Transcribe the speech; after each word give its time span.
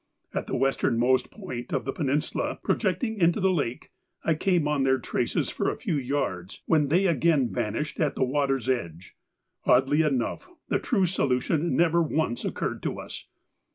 At 0.33 0.47
the 0.47 0.55
westernmost 0.55 1.29
point 1.29 1.71
of 1.71 1.85
the 1.85 1.93
peninsula 1.93 2.59
projecting 2.63 3.17
into 3.19 3.39
the 3.39 3.51
lake, 3.51 3.91
I 4.23 4.33
came 4.33 4.67
on 4.67 4.81
their 4.81 4.97
traces 4.97 5.51
for 5.51 5.69
a 5.69 5.77
few 5.77 5.93
yards, 5.95 6.63
when 6.65 6.87
they 6.87 7.05
again 7.05 7.53
vanished 7.53 7.99
at 7.99 8.15
the 8.15 8.23
water's 8.23 8.67
edge. 8.67 9.15
Oddly 9.65 10.01
enough, 10.01 10.49
the 10.69 10.79
true 10.79 11.05
solution 11.05 11.75
never 11.75 12.01
once 12.01 12.43
occurred 12.43 12.81
to 12.81 12.99
us. 12.99 13.27